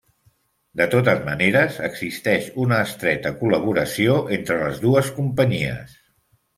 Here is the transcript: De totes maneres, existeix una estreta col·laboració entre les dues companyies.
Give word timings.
De 0.79 0.87
totes 0.93 1.21
maneres, 1.27 1.77
existeix 1.89 2.49
una 2.65 2.81
estreta 2.87 3.35
col·laboració 3.45 4.19
entre 4.41 4.61
les 4.67 4.85
dues 4.89 5.17
companyies. 5.23 5.99